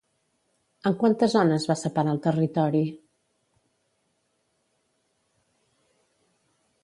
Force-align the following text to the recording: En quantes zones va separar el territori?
En 0.89 0.95
quantes 1.01 1.33
zones 1.33 1.67
va 1.71 1.75
separar 1.81 2.15
el 2.15 2.21
territori? 2.23 2.81